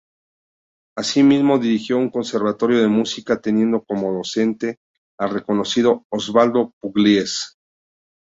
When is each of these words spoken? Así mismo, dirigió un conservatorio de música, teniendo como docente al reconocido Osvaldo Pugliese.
Así 0.97 1.21
mismo, 1.21 1.59
dirigió 1.59 1.99
un 1.99 2.09
conservatorio 2.09 2.81
de 2.81 2.87
música, 2.87 3.39
teniendo 3.39 3.83
como 3.83 4.11
docente 4.11 4.79
al 5.19 5.29
reconocido 5.29 6.05
Osvaldo 6.09 6.71
Pugliese. 6.81 7.49